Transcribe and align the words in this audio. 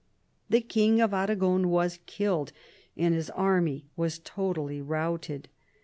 The 0.49 0.61
king 0.61 0.99
of 0.99 1.13
Aragon 1.13 1.69
was 1.69 1.99
killed, 2.07 2.51
and 2.97 3.13
his 3.13 3.29
army 3.29 3.85
was 3.95 4.17
totally 4.17 4.81
routed. 4.81 5.47